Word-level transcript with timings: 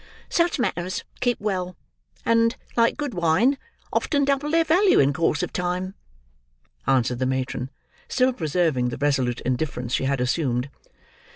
"Such 0.29 0.57
matters 0.57 1.03
keep 1.19 1.39
well, 1.39 1.77
and, 2.25 2.55
like 2.75 2.97
good 2.97 3.13
wine, 3.13 3.59
often 3.93 4.25
double 4.25 4.49
their 4.49 4.63
value 4.63 4.99
in 4.99 5.13
course 5.13 5.43
of 5.43 5.53
time," 5.53 5.93
answered 6.87 7.19
the 7.19 7.27
matron, 7.27 7.69
still 8.07 8.33
preserving 8.33 8.89
the 8.89 8.97
resolute 8.97 9.41
indifference 9.41 9.93
she 9.93 10.05
had 10.05 10.19
assumed. 10.19 10.71